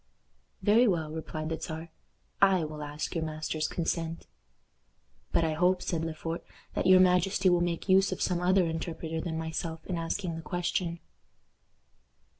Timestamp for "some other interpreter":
8.19-9.21